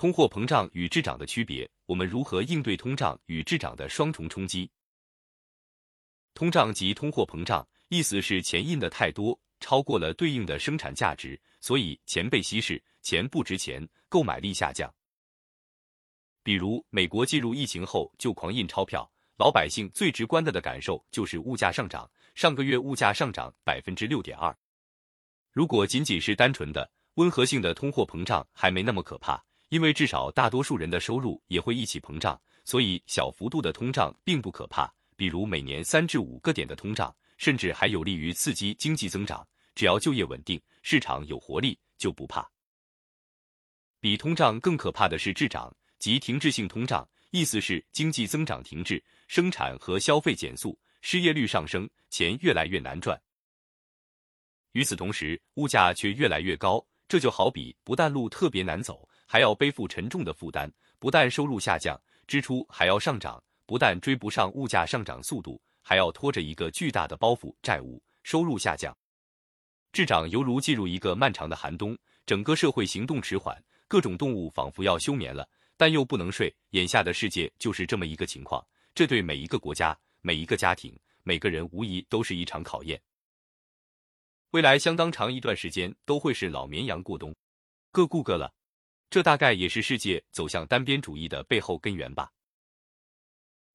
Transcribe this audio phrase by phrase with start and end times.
[0.00, 4.70] 通货膨胀与滞涨的区别，我们如何应对通胀与滞涨的双重冲击？
[6.32, 14.90] 通胀及通货膨胀，意思是钱印的太多，超过了对应的生产价值，所以钱被稀释，钱不值钱，购买力下降。
[16.42, 19.06] 比如美国进入疫情后就狂印钞票，
[19.36, 24.56] 老百姓最直观的的感受就是物价上涨，上个月物价上涨百分之六点二。
[25.52, 34.92] 如果仅仅是单纯的温和性的通货膨胀，还没那么可怕，因为至少大多数人的收入也会一起膨胀，所以小幅度的通胀并不可怕。
[35.16, 39.46] 比如每年三至五个点的通胀，甚至还有利于刺激经济增长。
[39.74, 42.50] 只要就业稳定，市场有活力，就不怕。
[44.00, 53.20] 比通胀更可怕的是滞涨即停滞性通胀，意思是经济增长停滞，生产和消费减速，失业率上升，钱越来越难赚。
[54.72, 63.40] 与此同时，物价却越来越高，这就好比不但路特别难走，还要背负沉重的负担，不但收入下降，支出还要上涨。
[63.64, 68.92] 不但追不上物价上涨速度，还要拖着一个巨大的包袱——债务，收入下降，
[69.92, 73.56] 滞涨犹如进入一个漫长的寒冬，整个社会行动迟缓，
[73.86, 76.52] 各种动物仿佛要休眠了，但又不能睡。
[76.70, 83.00] 眼下的世界就是这么一个情况，这对每一个国家、每一个家庭、每个人无疑都是一场考验。
[84.50, 87.32] 未来相当长一段时间都会是老绵羊过冬，
[87.92, 88.52] 各顾各了，
[89.10, 92.32] 这大概也是世界走向单边主义的背后根源吧。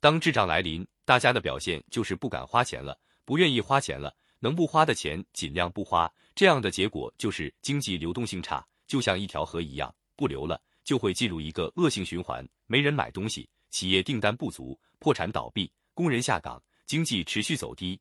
[0.00, 6.12] 当滞胀来临，大家的表现就是不敢花钱了，不愿意花钱了，能不花的钱尽量不花。
[6.34, 18.00] 这样的结果就是经济流动性差，就像一条河一样，不流了就会进入一个恶性循环，没人买东西，企业订单不足，破产倒闭，工人下岗，经济持续走低。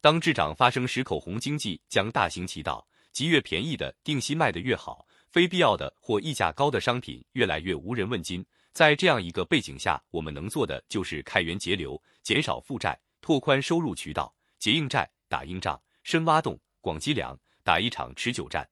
[0.00, 8.44] 当滞涨发生时，口红经济将大行其道，即越便宜的定期卖的越好，非必要的或溢价高的商品越来越无人问津。
[8.74, 18.68] 在这样一个背景下，我们能做的就是开源节流，减少负债，拓宽收入渠道，结硬债，打硬仗，深挖洞，广积粮，打一场持久战。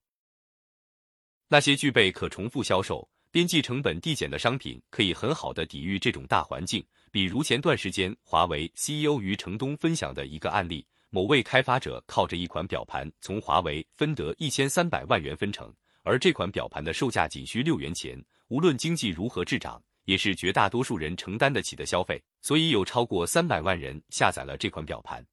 [1.49, 6.85] 那些具备可重复销售、边际成本递减的商品，可以很好的抵御这种大环境。
[7.11, 19.83] 比如前段时间，华为 CEO 于程东分享的一个案例：某位开发者靠着一款表盘从华为分得一千三百万元分成，而这款表盘的售价仅需六元钱，无论经济如何滞涨。
[20.07, 25.25] 也是绝大多数人承担得起的消费，所以有超过三百万人下载了这款表盘。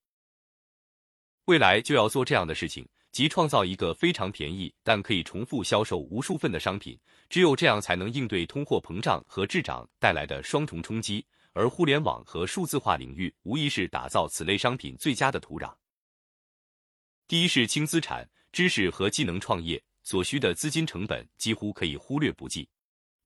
[1.46, 7.00] 未来就要做这样的事情，即创造一个非常便宜但可以重复销售无数份的商品。
[7.28, 11.26] 只有这样才能应对通货膨胀和滞涨带来的双重冲击。
[11.54, 15.74] 而互联网和数字化领域无疑是打造此类商品最佳的土壤。
[17.28, 22.66] 第一是轻资产、知识和技能创业所需的资金成本几乎可以忽略不计。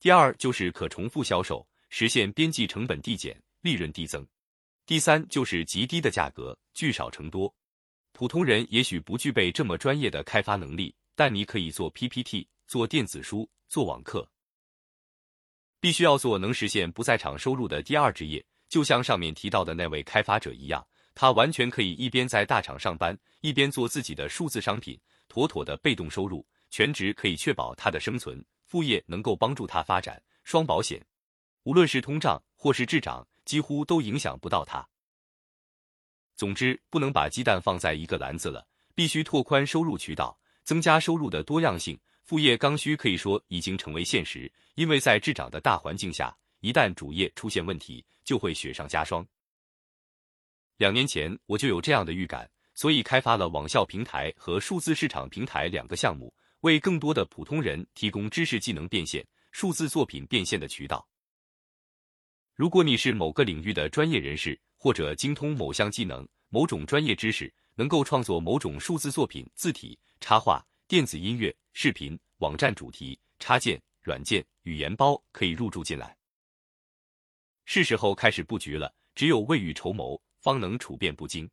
[0.00, 4.26] 第二就是可重复销售，实现边际成本递减，利润递增。
[4.84, 7.54] 第三就是极低的价格，聚少成多。
[8.10, 14.28] 普通人也许不具备这么专业的开发能力，但你可以做 PPT，做电子书，做网课。
[15.78, 20.84] 必须要做能实现不在场收入的第二职业，就像上面提到的那位开发者一样，
[21.14, 28.42] 他完全可以一边在大厂上班，一边做自己的数字商品，妥妥的被动收入，全职可以确保他的生存。
[28.64, 31.04] 副业能够帮助他发展双保险，
[31.64, 34.88] 无论是通胀或是滞涨，几乎都影响不到他。
[36.34, 42.00] 总之，不能把鸡蛋放在一个篮子了，必须拓宽收入渠道，增加收入的多样性。
[42.22, 49.26] 副业刚需可以说已经成为现实，因为在滞涨的大环境下，一旦主业出现问题，就会雪上加霜。
[50.78, 56.32] 两年前我就有这样的预感，所以开发了网校平台和数字市场平台两个项目。
[56.62, 61.06] 为更多的普通人提供知识技能变现、数字作品变现的渠道。
[62.54, 76.16] 如果你是某个领域的专业人士，或者精通某项技能、某种专业知识，能够创作某种数字作品、字体、插画、电子音乐、视频、网站主题、插件、软件、语言包，可以入驻进来。
[77.64, 81.50] 是时候开始布局了，只有未雨绸缪，方能处变不惊。